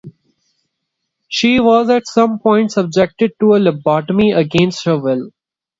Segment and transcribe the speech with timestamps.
[1.27, 5.29] She was at some point subjected to a lobotomy against her will.